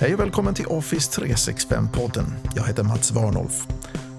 [0.00, 2.24] Hej och välkommen till Office 365-podden.
[2.54, 3.66] Jag heter Mats Warnolf.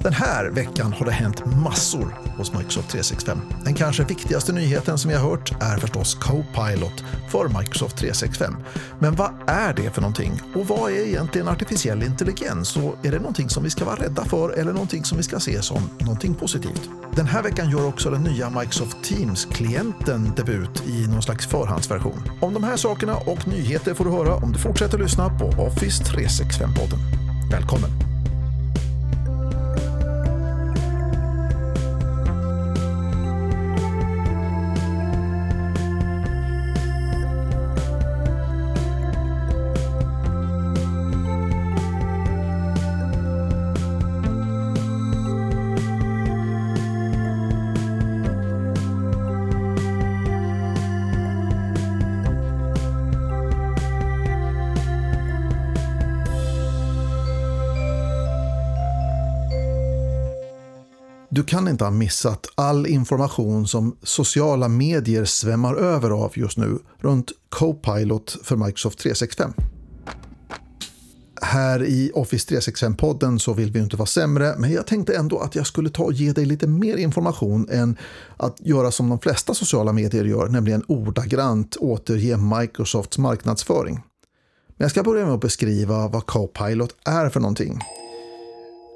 [0.03, 3.41] Den här veckan har det hänt massor hos Microsoft 365.
[3.63, 8.55] Den kanske viktigaste nyheten som jag hört är förstås Copilot för Microsoft 365.
[8.99, 10.41] Men vad är det för någonting?
[10.55, 12.77] Och vad är egentligen artificiell intelligens?
[12.77, 15.39] Och är det någonting som vi ska vara rädda för eller någonting som vi ska
[15.39, 16.89] se som någonting positivt?
[17.15, 22.23] Den här veckan gör också den nya Microsoft Teams-klienten debut i någon slags förhandsversion.
[22.41, 26.03] Om de här sakerna och nyheter får du höra om du fortsätter lyssna på Office
[26.03, 26.99] 365-podden.
[27.51, 28.06] Välkommen!
[61.47, 67.31] Kan inte ha missat all information som sociala medier svämmar över av just nu runt
[67.49, 69.53] Copilot för Microsoft 365.
[71.41, 75.55] Här i Office 365-podden så vill vi inte vara sämre, men jag tänkte ändå att
[75.55, 77.97] jag skulle ta och ge dig lite mer information än
[78.37, 83.95] att göra som de flesta sociala medier gör, nämligen ordagrant återge Microsofts marknadsföring.
[84.67, 87.79] Men jag ska börja med att beskriva vad Copilot är för någonting.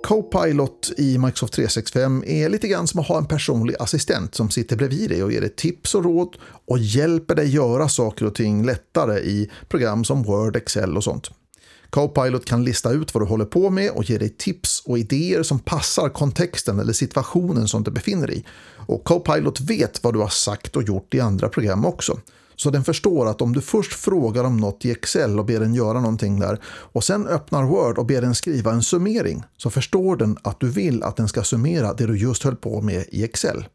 [0.04, 4.76] Copilot i Microsoft 365 är lite grann som att ha en personlig assistent som sitter
[4.76, 6.36] bredvid dig och ger dig tips och råd
[6.68, 11.32] och hjälper dig göra saker och ting lättare i program som Word, Excel och sånt.
[11.90, 15.44] Copilot kan lista ut vad du håller på med och ge dig tips och idéer
[15.44, 18.46] som passar kontexten eller situationen som du befinner dig i.
[18.76, 22.20] Och Copilot vet vad du har sagt och gjort i andra program också.
[22.64, 25.74] Så den förstår att om du först frågar om något i Excel och ber den
[25.74, 30.16] göra någonting där och sen öppnar Word och ber den skriva en summering så förstår
[30.16, 33.24] den att du vill att den ska summera det du just höll på med i
[33.24, 33.66] Excel.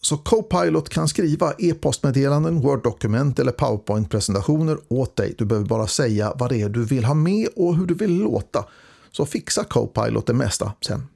[0.00, 5.34] Så Copilot kan skriva e-postmeddelanden, Word-dokument eller PowerPoint-presentationer åt dig.
[5.38, 8.18] Du behöver bara säga vad det är du vill ha med och hur du vill
[8.18, 8.64] låta.
[9.10, 11.06] Så fixar Copilot det mesta sen.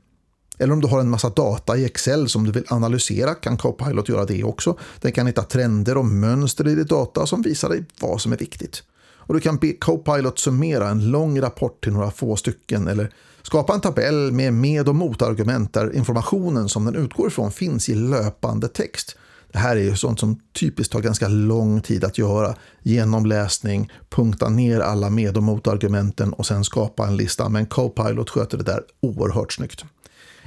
[0.59, 4.09] Eller om du har en massa data i Excel som du vill analysera kan Copilot
[4.09, 4.79] göra det också.
[5.01, 8.37] Den kan hitta trender och mönster i ditt data som visar dig vad som är
[8.37, 8.83] viktigt.
[9.27, 13.11] Och du kan be Copilot summera en lång rapport till några få stycken eller
[13.43, 17.95] skapa en tabell med med och motargument där informationen som den utgår ifrån finns i
[17.95, 19.17] löpande text.
[19.53, 22.55] Det här är ju sånt som typiskt tar ganska lång tid att göra.
[22.83, 27.49] Genomläsning, punkta ner alla med och motargumenten och sen skapa en lista.
[27.49, 29.85] Men Copilot sköter det där oerhört snyggt.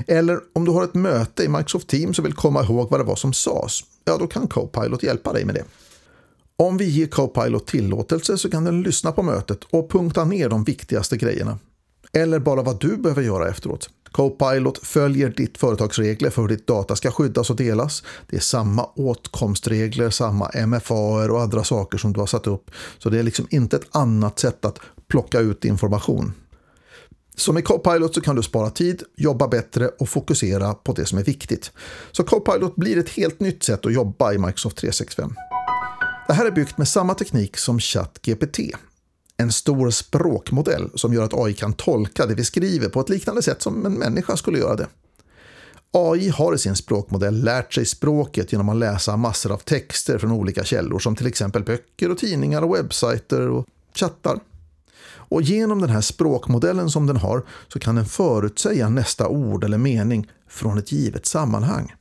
[0.07, 3.03] Eller om du har ett möte i Microsoft Teams och vill komma ihåg vad det
[3.03, 5.63] var som sades, ja då kan Copilot hjälpa dig med det.
[6.55, 10.63] Om vi ger Copilot tillåtelse så kan den lyssna på mötet och punkta ner de
[10.63, 11.59] viktigaste grejerna.
[12.13, 13.89] Eller bara vad du behöver göra efteråt.
[14.11, 18.03] Copilot följer ditt företags regler för hur ditt data ska skyddas och delas.
[18.29, 20.93] Det är samma åtkomstregler, samma MFA
[21.31, 22.71] och andra saker som du har satt upp.
[22.97, 26.33] Så det är liksom inte ett annat sätt att plocka ut information.
[27.39, 31.17] Så med Copilot så kan du spara tid, jobba bättre och fokusera på det som
[31.17, 31.71] är viktigt.
[32.11, 35.35] Så Copilot blir ett helt nytt sätt att jobba i Microsoft 365.
[36.27, 38.59] Det här är byggt med samma teknik som ChatGPT.
[39.37, 43.41] En stor språkmodell som gör att AI kan tolka det vi skriver på ett liknande
[43.41, 44.87] sätt som en människa skulle göra det.
[45.91, 50.31] AI har i sin språkmodell lärt sig språket genom att läsa massor av texter från
[50.31, 53.65] olika källor som till exempel böcker och tidningar och webbsajter och
[53.95, 54.39] chattar.
[55.29, 59.77] Och genom den här språkmodellen som den har så kan den förutsäga nästa ord eller
[59.77, 61.95] mening från ett givet sammanhang.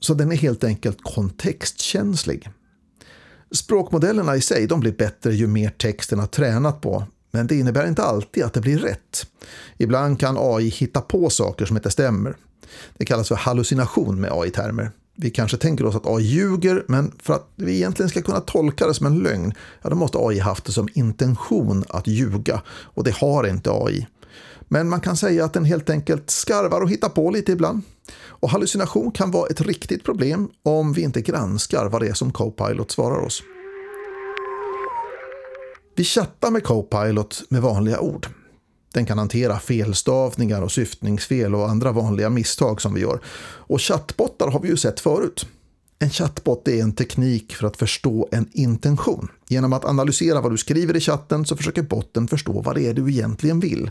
[0.00, 2.50] Så den är helt enkelt kontextkänslig.
[3.50, 7.88] Språkmodellerna i sig de blir bättre ju mer texten har tränat på, men det innebär
[7.88, 9.26] inte alltid att det blir rätt.
[9.76, 12.36] Ibland kan AI hitta på saker som inte stämmer.
[12.96, 14.90] Det kallas för hallucination med AI-termer.
[15.20, 18.86] Vi kanske tänker oss att AI ljuger, men för att vi egentligen ska kunna tolka
[18.86, 19.52] det som en lögn,
[19.82, 22.62] ja, då måste AI haft det som intention att ljuga.
[22.68, 24.06] Och det har inte AI.
[24.68, 27.82] Men man kan säga att den helt enkelt skarvar och hittar på lite ibland.
[28.26, 32.32] Och hallucination kan vara ett riktigt problem om vi inte granskar vad det är som
[32.32, 33.42] Copilot svarar oss.
[35.96, 38.26] Vi chattar med Copilot med vanliga ord.
[38.98, 43.20] Den kan hantera felstavningar och syftningsfel och andra vanliga misstag som vi gör.
[43.40, 45.46] Och chattbottar har vi ju sett förut.
[45.98, 49.28] En chattbot är en teknik för att förstå en intention.
[49.48, 52.94] Genom att analysera vad du skriver i chatten så försöker botten förstå vad det är
[52.94, 53.90] du egentligen vill.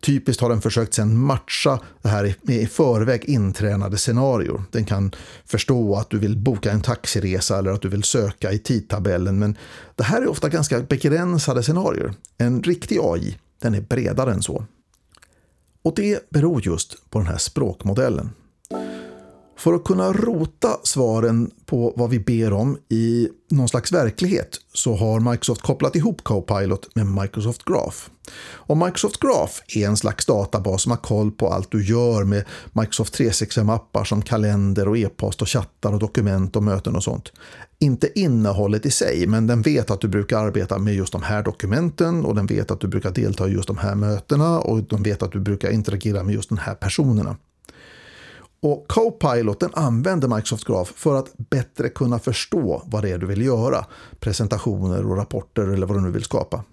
[0.00, 4.62] Typiskt har den försökt sedan matcha det här med i förväg intränade scenarier.
[4.70, 5.12] Den kan
[5.46, 9.38] förstå att du vill boka en taxiresa eller att du vill söka i tidtabellen.
[9.38, 9.56] Men
[9.96, 12.14] det här är ofta ganska begränsade scenarier.
[12.38, 14.64] En riktig AI, den är bredare än så.
[15.82, 18.30] Och det beror just på den här språkmodellen.
[19.68, 24.96] För att kunna rota svaren på vad vi ber om i någon slags verklighet så
[24.96, 27.96] har Microsoft kopplat ihop Copilot med Microsoft Graph.
[28.52, 32.44] Och Microsoft Graph är en slags databas som har koll på allt du gör med
[32.72, 37.32] Microsoft 365-appar som kalender och e-post och chattar och dokument och möten och sånt.
[37.78, 41.42] Inte innehållet i sig, men den vet att du brukar arbeta med just de här
[41.42, 45.02] dokumenten och den vet att du brukar delta i just de här mötena och den
[45.02, 47.36] vet att du brukar interagera med just de här personerna.
[48.60, 53.26] Och Copilot den använder Microsoft Graph för att bättre kunna förstå vad det är du
[53.26, 53.86] vill göra.
[54.20, 56.64] Presentationer och rapporter eller vad du nu vill skapa.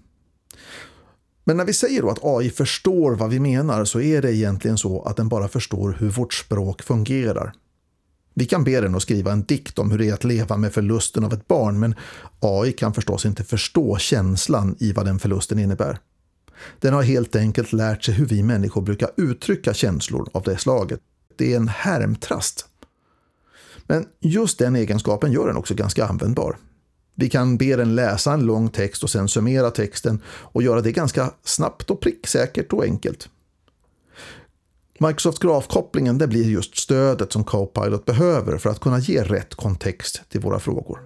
[1.44, 4.78] Men när vi säger då att AI förstår vad vi menar så är det egentligen
[4.78, 7.52] så att den bara förstår hur vårt språk fungerar.
[8.34, 10.72] Vi kan be den att skriva en dikt om hur det är att leva med
[10.72, 11.94] förlusten av ett barn men
[12.40, 15.98] AI kan förstås inte förstå känslan i vad den förlusten innebär.
[16.80, 21.00] Den har helt enkelt lärt sig hur vi människor brukar uttrycka känslor av det slaget
[21.38, 22.66] det är en härmtrast.
[23.86, 26.56] Men just den egenskapen gör den också ganska användbar.
[27.14, 30.92] Vi kan be den läsa en lång text och sen summera texten och göra det
[30.92, 33.28] ganska snabbt och pricksäkert och enkelt.
[34.98, 40.22] Microsoft Grafkopplingen det blir just stödet som Copilot behöver för att kunna ge rätt kontext
[40.28, 40.98] till våra frågor.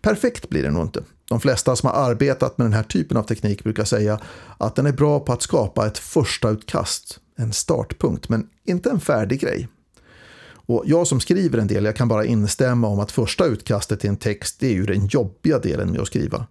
[0.00, 1.04] Perfekt blir det nog inte.
[1.28, 4.20] De flesta som har arbetat med den här typen av teknik brukar säga
[4.58, 9.00] att den är bra på att skapa ett första utkast en startpunkt, men inte en
[9.00, 9.68] färdig grej.
[10.52, 14.10] Och jag som skriver en del, jag kan bara instämma om att första utkastet till
[14.10, 16.46] en text, det är ju den jobbiga delen med att skriva.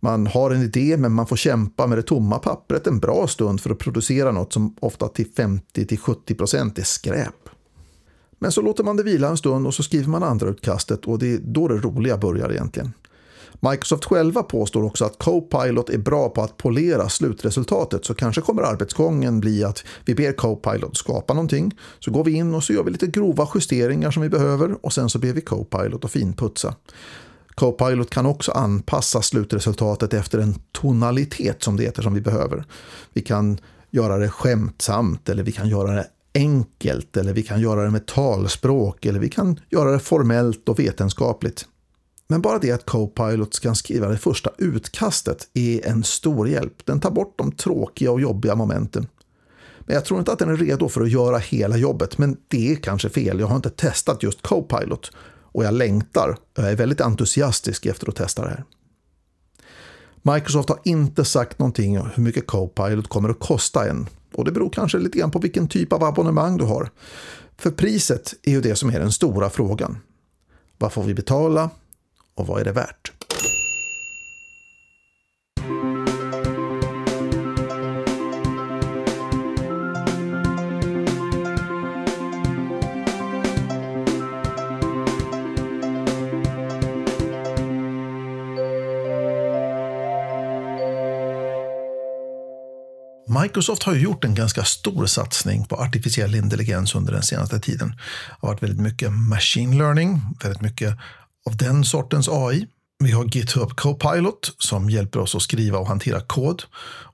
[0.00, 3.60] Man har en idé men man får kämpa med det tomma pappret en bra stund
[3.60, 7.48] för att producera något som ofta till 50-70% är skräp.
[8.38, 11.18] Men så låter man det vila en stund och så skriver man andra utkastet och
[11.18, 12.92] det är då det roliga börjar egentligen.
[13.60, 18.62] Microsoft själva påstår också att Copilot är bra på att polera slutresultatet så kanske kommer
[18.62, 22.82] arbetsgången bli att vi ber Copilot skapa någonting så går vi in och så gör
[22.82, 26.74] vi lite grova justeringar som vi behöver och sen så ber vi Copilot att finputsa.
[27.54, 32.64] Copilot kan också anpassa slutresultatet efter en tonalitet som det heter som vi behöver.
[33.12, 33.58] Vi kan
[33.90, 38.06] göra det skämtsamt eller vi kan göra det enkelt eller vi kan göra det med
[38.06, 41.66] talspråk eller vi kan göra det formellt och vetenskapligt.
[42.28, 46.86] Men bara det att Copilot kan skriva det första utkastet är en stor hjälp.
[46.86, 49.06] Den tar bort de tråkiga och jobbiga momenten.
[49.80, 52.72] Men jag tror inte att den är redo för att göra hela jobbet, men det
[52.72, 53.40] är kanske fel.
[53.40, 55.10] Jag har inte testat just Copilot
[55.52, 56.36] och jag längtar.
[56.54, 58.64] Jag är väldigt entusiastisk efter att testa det här.
[60.22, 64.08] Microsoft har inte sagt någonting om hur mycket Copilot kommer att kosta än.
[64.34, 66.90] Och det beror kanske lite grann på vilken typ av abonnemang du har.
[67.56, 69.98] För priset är ju det som är den stora frågan.
[70.78, 71.70] Vad får vi betala?
[72.38, 73.12] Och vad är det värt?
[93.42, 97.88] Microsoft har ju gjort en ganska stor satsning på artificiell intelligens under den senaste tiden.
[97.88, 100.98] Det har varit väldigt mycket machine learning, väldigt mycket
[101.48, 102.66] av den sortens AI.
[103.04, 106.62] Vi har GitHub Copilot som hjälper oss att skriva och hantera kod.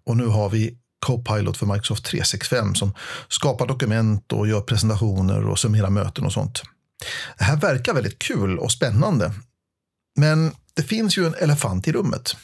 [0.05, 2.95] Och nu har vi Copilot för Microsoft 365 som
[3.29, 6.63] skapar dokument och gör presentationer och summerar möten och sånt.
[7.39, 9.33] Det här verkar väldigt kul och spännande.
[10.17, 12.37] Men det finns ju en elefant i rummet.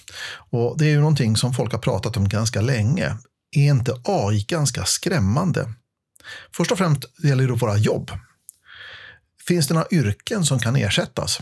[0.50, 3.16] Och det är ju någonting som folk har pratat om ganska länge.
[3.56, 5.72] Är inte AI ganska skrämmande?
[6.56, 8.10] Först och främst gäller det våra jobb.
[9.46, 11.40] Finns det några yrken som kan ersättas?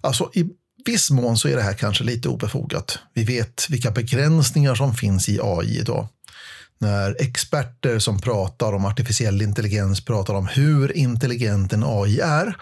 [0.00, 0.44] Alltså i
[0.84, 2.98] viss mån så är det här kanske lite obefogat.
[3.14, 6.08] Vi vet vilka begränsningar som finns i AI idag.
[6.78, 12.56] När experter som pratar om artificiell intelligens pratar om hur intelligent en AI är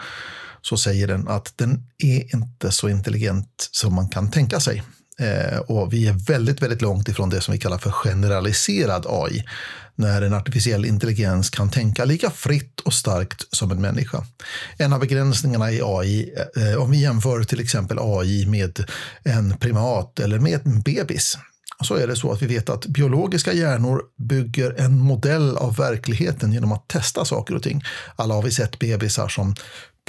[0.61, 4.83] så säger den att den är inte så intelligent som man kan tänka sig.
[5.21, 9.43] Eh, och vi är väldigt, väldigt långt ifrån det som vi kallar för generaliserad AI
[9.95, 14.25] när en artificiell intelligens kan tänka lika fritt och starkt som en människa.
[14.77, 18.85] En av begränsningarna i AI, eh, om vi jämför till exempel AI med
[19.23, 21.37] en primat eller med en bebis,
[21.83, 26.53] så är det så att vi vet att biologiska hjärnor bygger en modell av verkligheten
[26.53, 27.83] genom att testa saker och ting.
[28.15, 29.55] Alla har vi sett bebisar som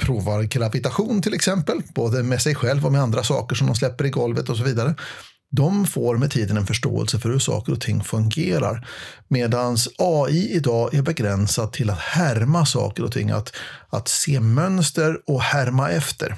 [0.01, 4.05] provar gravitation till exempel, både med sig själv och med andra saker som de släpper
[4.05, 4.95] i golvet och så vidare.
[5.55, 8.87] de får med tiden en förståelse för hur saker och ting fungerar.
[9.27, 13.55] Medan AI idag är begränsad till att härma saker och ting, att,
[13.89, 16.35] att se mönster och härma efter.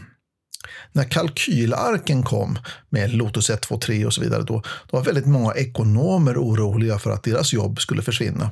[0.92, 5.26] När kalkylarken kom med Lotus 1, 2, 3 och så vidare, då, då var väldigt
[5.26, 8.52] många ekonomer oroliga för att deras jobb skulle försvinna.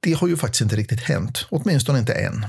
[0.00, 2.46] Det har ju faktiskt inte riktigt hänt, åtminstone inte än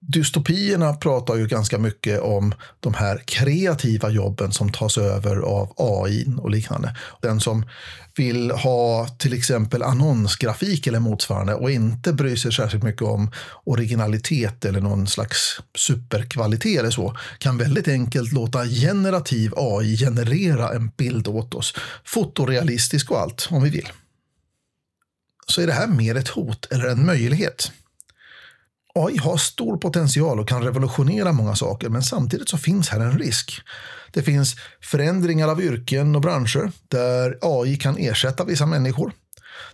[0.00, 6.26] dystopierna pratar ju ganska mycket om de här kreativa jobben som tas över av AI
[6.38, 6.96] och liknande.
[7.22, 7.66] Den som
[8.16, 13.30] vill ha till exempel annonsgrafik eller motsvarande och inte bryr sig särskilt mycket om
[13.64, 20.88] originalitet eller någon slags superkvalitet eller så kan väldigt enkelt låta generativ AI generera en
[20.88, 21.74] bild åt oss.
[22.04, 23.88] Fotorealistisk och allt om vi vill.
[25.46, 27.72] Så är det här mer ett hot eller en möjlighet?
[28.94, 33.18] AI har stor potential och kan revolutionera många saker, men samtidigt så finns här en
[33.18, 33.60] risk.
[34.12, 39.12] Det finns förändringar av yrken och branscher där AI kan ersätta vissa människor.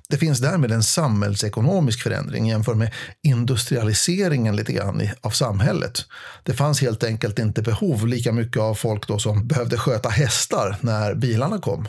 [0.08, 6.04] Det finns därmed en samhällsekonomisk förändring jämfört med industrialiseringen lite grann av samhället.
[6.42, 10.76] Det fanns helt enkelt inte behov lika mycket av folk då som behövde sköta hästar
[10.80, 11.88] när bilarna kom.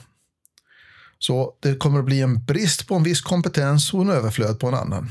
[1.19, 4.67] Så det kommer att bli en brist på en viss kompetens och en överflöd på
[4.67, 5.09] en annan.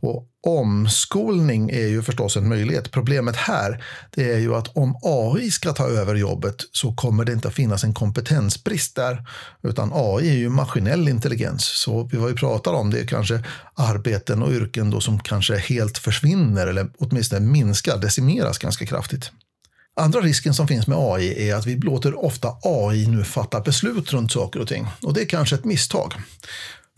[0.00, 2.90] Och omskolning är ju förstås en möjlighet.
[2.90, 7.32] Problemet här det är ju att om AI ska ta över jobbet så kommer det
[7.32, 9.28] inte att finnas en kompetensbrist där.
[9.62, 11.64] Utan AI är ju maskinell intelligens.
[11.64, 15.56] Så vi vad vi pratar om det är kanske arbeten och yrken då som kanske
[15.56, 19.30] helt försvinner eller åtminstone minskar, decimeras ganska kraftigt.
[20.00, 24.12] Andra risken som finns med AI är att vi låter ofta AI nu fatta beslut
[24.12, 24.86] runt saker och ting.
[25.02, 26.14] Och det är kanske ett misstag.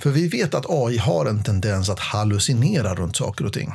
[0.02, 3.73] För vi vet att AI har en tendens att hallucinera runt saker och ting.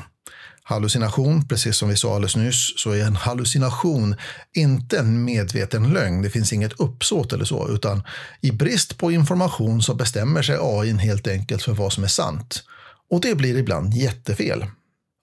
[0.63, 4.15] Hallucination, precis som vi sa alldeles nyss, så är en hallucination
[4.53, 6.21] inte en medveten lögn.
[6.21, 8.03] Det finns inget uppsåt eller så, utan
[8.41, 12.63] i brist på information så bestämmer sig AI helt enkelt för vad som är sant.
[13.09, 14.65] Och det blir ibland jättefel.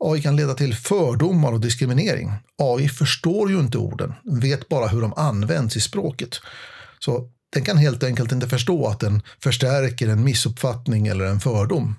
[0.04, 2.32] AI kan leda till fördomar och diskriminering.
[2.58, 6.40] AI förstår ju inte orden, vet bara hur de används i språket.
[6.98, 11.94] Så den kan helt enkelt inte förstå att den förstärker en missuppfattning eller en fördom.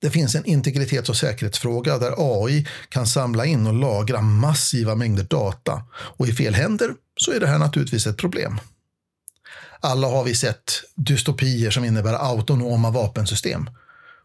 [0.00, 5.24] Det finns en integritets och säkerhetsfråga där AI kan samla in och lagra massiva mängder
[5.24, 5.82] data.
[5.92, 8.60] Och i fel händer så är det här naturligtvis ett problem.
[9.80, 13.70] Alla har vi sett dystopier som innebär autonoma vapensystem.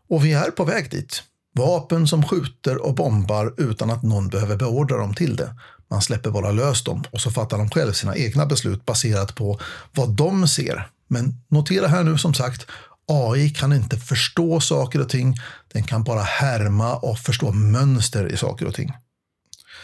[0.09, 1.23] Och vi är på väg dit.
[1.53, 5.55] Vapen som skjuter och bombar utan att någon behöver beordra dem till det.
[5.89, 9.59] Man släpper bara lös dem och så fattar de själv sina egna beslut baserat på
[9.91, 10.87] vad de ser.
[11.07, 12.65] Men notera här nu som sagt,
[13.07, 15.35] AI kan inte förstå saker och ting.
[15.73, 18.93] Den kan bara härma och förstå mönster i saker och ting.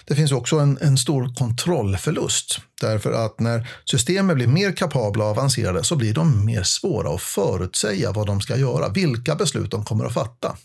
[0.06, 2.60] Det finns också en, en stor kontrollförlust.
[2.82, 7.22] Därför att när systemen blir mer kapabla och avancerade så blir de mer svåra att
[7.22, 10.58] förutsäga vad de ska göra, vilka beslut de kommer att fatta.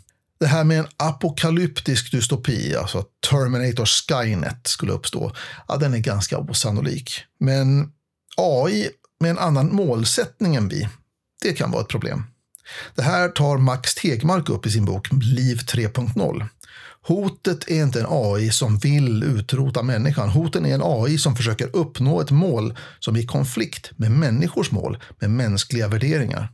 [0.42, 5.32] Det här med en apokalyptisk dystopi, alltså Terminator Skynet skulle uppstå,
[5.68, 7.20] ja, den är ganska osannolik.
[7.40, 7.92] Men
[8.36, 8.88] AI
[9.20, 10.88] med en annan målsättning än vi,
[11.42, 12.24] det kan vara ett problem.
[12.94, 16.46] Det här tar Max Tegmark upp i sin bok Liv 3.0.
[17.02, 20.28] Hotet är inte en AI som vill utrota människan.
[20.28, 24.70] Hoten är en AI som försöker uppnå ett mål som är i konflikt med människors
[24.70, 26.48] mål, med mänskliga värderingar.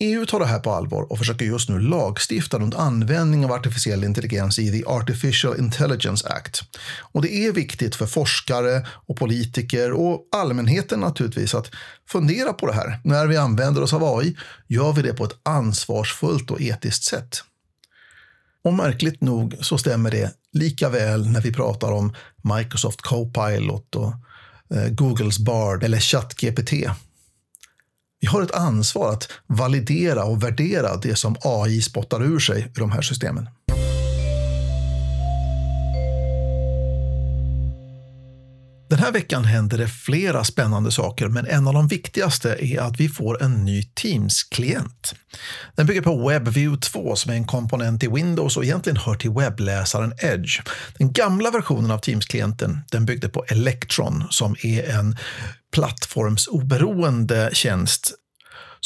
[0.00, 4.04] EU tar det här på allvar och försöker just nu lagstifta runt användning av artificiell
[4.04, 6.62] intelligens i The Artificial Intelligence Act.
[6.98, 11.70] Och det är viktigt för forskare och politiker och allmänheten naturligtvis att
[12.08, 13.00] fundera på det här.
[13.04, 14.36] När vi använder oss av AI,
[14.66, 17.44] gör vi det på ett ansvarsfullt och etiskt sätt?
[18.64, 22.14] Och märkligt nog så stämmer det lika väl när vi pratar om
[22.56, 24.12] Microsoft Copilot och
[24.74, 26.72] eh, Googles Bard eller ChatGPT.
[28.24, 32.80] Vi har ett ansvar att validera och värdera det som AI spottar ur sig ur
[32.80, 33.48] de här systemen.
[38.90, 43.00] Den här veckan händer det flera spännande saker, men en av de viktigaste är att
[43.00, 45.14] vi får en ny Teams-klient.
[45.74, 49.30] Den bygger på WebView 2 som är en komponent i Windows och egentligen hör till
[49.30, 50.60] webbläsaren Edge.
[50.98, 55.16] Den gamla versionen av Teams-klienten den byggde på Electron som är en
[55.74, 58.14] plattformsoberoende tjänst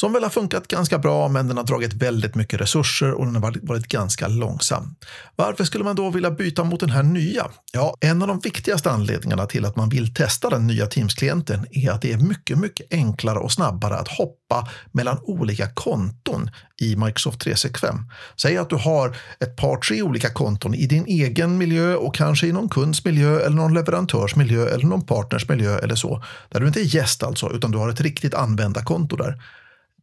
[0.00, 3.34] som väl har funkat ganska bra men den har dragit väldigt mycket resurser och den
[3.34, 4.94] har varit ganska långsam.
[5.36, 7.46] Varför skulle man då vilja byta mot den här nya?
[7.72, 11.90] Ja, en av de viktigaste anledningarna till att man vill testa den nya Teams-klienten är
[11.90, 16.50] att det är mycket, mycket enklare och snabbare att hoppa mellan olika konton
[16.80, 17.96] i Microsoft 365.
[18.36, 22.46] Säg att du har ett par, tre olika konton i din egen miljö och kanske
[22.46, 26.22] i någon kunds miljö eller någon leverantörs miljö eller någon partners miljö eller så.
[26.48, 29.38] Där du inte är gäst alltså, utan du har ett riktigt användarkonto där.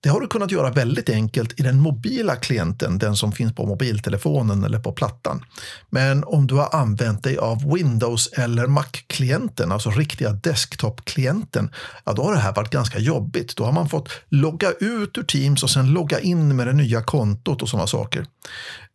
[0.05, 3.65] Det har du kunnat göra väldigt enkelt i den mobila klienten, den som finns på
[3.65, 5.45] mobiltelefonen eller på plattan.
[5.89, 11.71] Men om du har använt dig av Windows eller Mac-klienten, alltså riktiga desktop-klienten,
[12.05, 13.55] ja då har det här varit ganska jobbigt.
[13.55, 17.01] Då har man fått logga ut ur Teams och sen logga in med det nya
[17.01, 18.25] kontot och sådana saker.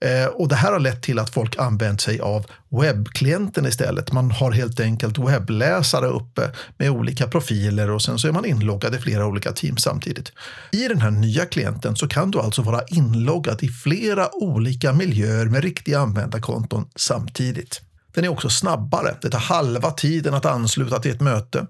[0.04, 4.12] Eh, och det här har lett till att folk använt sig av webbklienten istället.
[4.12, 8.94] Man har helt enkelt webbläsare uppe med olika profiler och sen så är man inloggad
[8.94, 10.32] i flera olika team samtidigt.
[10.72, 15.46] I den här nya klienten så kan du alltså vara inloggad i flera olika miljöer
[15.46, 17.80] med riktiga användarkonton samtidigt.
[18.14, 19.16] Den är också snabbare.
[19.22, 21.66] Det tar halva tiden att ansluta till ett möte.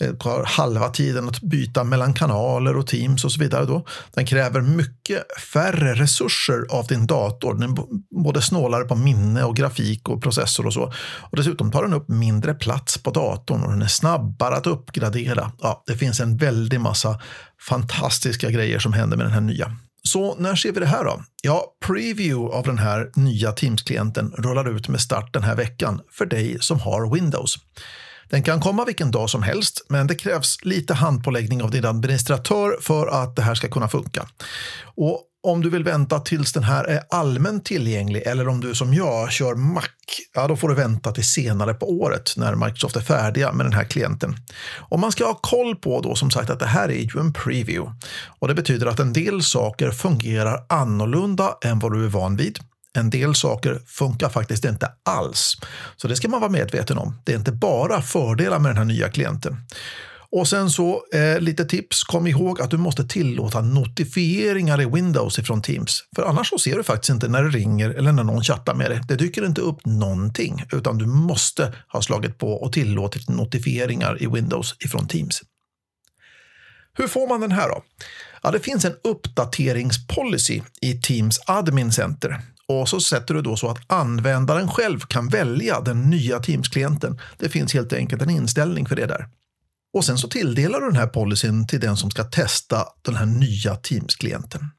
[0.00, 3.64] Eh, det tar halva tiden att byta mellan kanaler och Teams och så vidare.
[3.64, 3.86] Då.
[4.14, 7.54] Den kräver mycket färre resurser av din dator.
[7.54, 7.76] Den är
[8.22, 10.92] både snålare på minne och grafik och processor och så.
[11.20, 15.52] Och dessutom tar den upp mindre plats på datorn och den är snabbare att uppgradera.
[15.60, 17.20] Ja, det finns en väldig massa
[17.68, 19.76] fantastiska grejer som händer med den här nya.
[20.02, 21.22] Så när ser vi det här då?
[21.42, 26.26] Ja, preview av den här nya Teams-klienten rullar ut med start den här veckan för
[26.26, 27.58] dig som har Windows.
[28.30, 32.76] Den kan komma vilken dag som helst, men det krävs lite handpåläggning av din administratör
[32.80, 34.28] för att det här ska kunna funka.
[34.84, 38.94] Och om du vill vänta tills den här är allmänt tillgänglig eller om du som
[38.94, 39.82] jag kör Mac,
[40.34, 43.72] ja då får du vänta till senare på året när Microsoft är färdiga med den
[43.72, 44.36] här klienten.
[44.78, 47.32] Och man ska ha koll på då som sagt att det här är ju en
[47.32, 47.92] preview.
[48.38, 52.58] Och det betyder att en del saker fungerar annorlunda än vad du är van vid.
[52.96, 55.56] En del saker funkar faktiskt inte alls.
[55.96, 57.14] Så det ska man vara medveten om.
[57.24, 59.56] Det är inte bara fördelar med den här nya klienten.
[60.30, 62.04] Och sen så eh, lite tips.
[62.04, 66.02] Kom ihåg att du måste tillåta notifieringar i Windows ifrån Teams.
[66.16, 68.90] För annars så ser du faktiskt inte när det ringer eller när någon chattar med
[68.90, 69.00] dig.
[69.08, 74.26] Det dyker inte upp någonting utan du måste ha slagit på och tillåtit notifieringar i
[74.26, 75.42] Windows ifrån Teams.
[76.98, 77.82] Hur får man den här då?
[78.42, 83.70] Ja, det finns en uppdateringspolicy i Teams Admin Center och så sätter du då så
[83.70, 87.20] att användaren själv kan välja den nya Teams-klienten.
[87.38, 89.28] Det finns helt enkelt en inställning för det där.
[89.94, 93.26] Och sen så tilldelar du den här policyn till den som ska testa den här
[93.26, 94.70] nya Teams-klienten.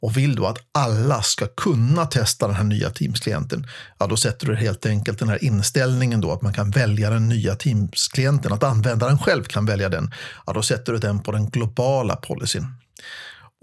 [0.00, 3.66] Och vill du att alla ska kunna testa den här nya Teams-klienten,
[3.98, 7.28] ja då sätter du helt enkelt den här inställningen då att man kan välja den
[7.28, 10.10] nya Teams-klienten, att användaren själv kan välja den.
[10.46, 12.66] Ja, då sätter du den på den globala policyn.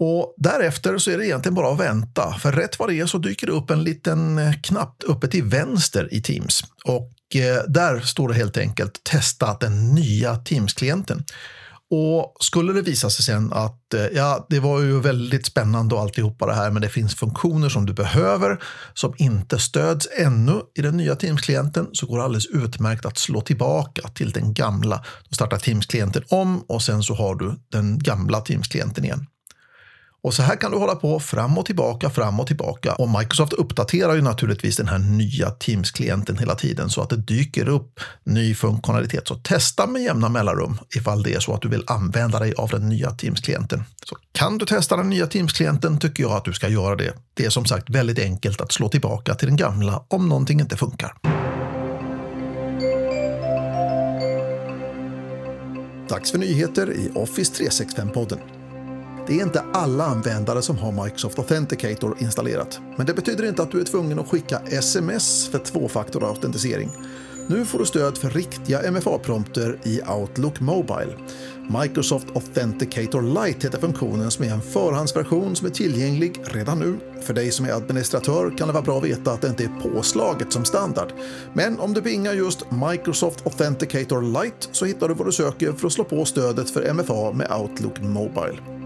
[0.04, 3.18] Och därefter så är det egentligen bara att vänta, för rätt vad det är så
[3.18, 6.64] dyker det upp en liten eh, knapp uppe till vänster i Teams.
[6.84, 11.24] Och eh, där står det helt enkelt testa den nya Teams-klienten.
[11.90, 16.00] Och skulle det visa sig sen att eh, ja, det var ju väldigt spännande och
[16.00, 18.62] alltihopa det här, men det finns funktioner som du behöver
[18.94, 23.40] som inte stöds ännu i den nya Teams-klienten så går det alldeles utmärkt att slå
[23.40, 25.04] tillbaka till den gamla.
[25.28, 29.26] Då startar Teams-klienten om och sen så har du den gamla Teams-klienten igen.
[30.24, 32.94] Och så här kan du hålla på fram och tillbaka, fram och tillbaka.
[32.94, 37.68] Och Microsoft uppdaterar ju naturligtvis den här nya Teams-klienten hela tiden så att det dyker
[37.68, 39.28] upp ny funktionalitet.
[39.28, 42.68] Så testa med jämna mellanrum ifall det är så att du vill använda dig av
[42.68, 43.84] den nya Teams-klienten.
[44.06, 47.14] Så kan du testa den nya Teams-klienten tycker jag att du ska göra det.
[47.34, 50.76] Det är som sagt väldigt enkelt att slå tillbaka till den gamla om någonting inte
[50.76, 51.14] funkar.
[56.08, 58.61] Dags för nyheter i Office 365-podden.
[59.26, 62.80] Det är inte alla användare som har Microsoft Authenticator installerat.
[62.96, 66.90] Men det betyder inte att du är tvungen att skicka sms för tvåfaktorautentisering.
[67.48, 71.12] Nu får du stöd för riktiga MFA-prompter i Outlook Mobile.
[71.82, 76.98] Microsoft Authenticator Lite heter funktionen som är en förhandsversion som är tillgänglig redan nu.
[77.22, 79.80] För dig som är administratör kan det vara bra att veta att det inte är
[79.82, 81.12] påslaget som standard.
[81.52, 85.86] Men om du bingar just Microsoft Authenticator Lite så hittar du vad du söker för
[85.86, 88.81] att slå på stödet för MFA med Outlook Mobile.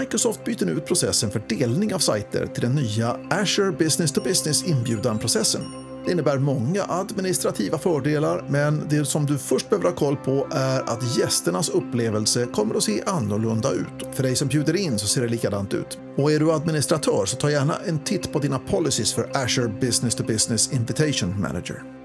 [0.00, 4.20] Microsoft byter nu ut processen för delning av sajter till den nya Azure Business to
[4.20, 5.62] Business inbjudan-processen.
[6.04, 10.80] Det innebär många administrativa fördelar, men det som du först behöver ha koll på är
[10.80, 14.14] att gästernas upplevelse kommer att se annorlunda ut.
[14.14, 15.98] För dig som bjuder in så ser det likadant ut.
[16.16, 20.14] Och är du administratör så ta gärna en titt på dina policies för Azure Business
[20.14, 22.01] to Business Invitation Manager.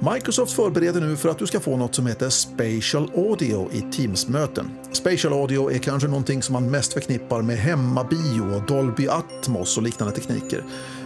[0.00, 4.70] Microsoft förbereder nu för att du ska få något som heter Spatial Audio i Teams-möten.
[4.92, 10.14] Spatial Audio är kanske någonting som man mest förknippar med hemmabio, Dolby Atmos och liknande
[10.14, 10.64] tekniker.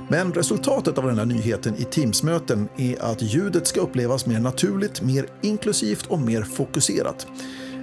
[0.09, 5.03] Men resultatet av den här nyheten i Teams-möten är att ljudet ska upplevas mer naturligt,
[5.03, 7.27] mer inklusivt och mer fokuserat.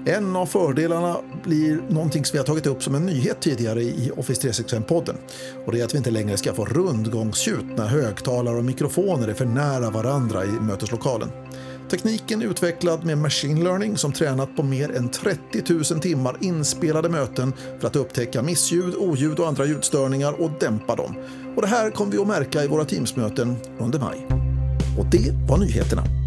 [0.07, 4.11] En av fördelarna blir någonting som vi har tagit upp som en nyhet tidigare i
[4.17, 5.15] Office 365-podden.
[5.65, 9.33] Och det är att vi inte längre ska få rundgångsljud när högtalare och mikrofoner är
[9.33, 11.29] för nära varandra i möteslokalen.
[11.89, 17.09] Tekniken är utvecklad med machine learning som tränat på mer än 30 000 timmar inspelade
[17.09, 21.15] möten för att upptäcka missljud, oljud och andra ljudstörningar och dämpa dem.
[21.55, 24.27] Och det här kommer vi att märka i våra Teamsmöten under maj.
[24.99, 26.26] Och det var nyheterna.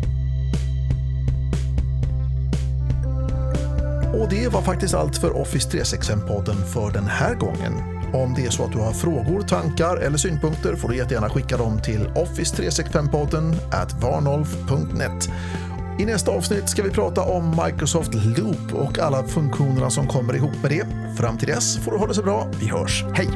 [4.21, 7.73] Och det var faktiskt allt för Office 365-podden för den här gången.
[8.13, 11.57] Om det är så att du har frågor, tankar eller synpunkter får du jättegärna skicka
[11.57, 15.31] dem till office365podden at varnolf.net.
[15.99, 20.63] I nästa avsnitt ska vi prata om Microsoft Loop och alla funktionerna som kommer ihop
[20.63, 20.87] med det.
[21.17, 22.49] Fram till dess får du ha det så bra.
[22.61, 23.05] Vi hörs.
[23.15, 23.29] Hej!